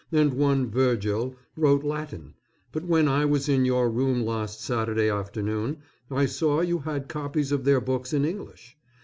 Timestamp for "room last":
3.87-4.59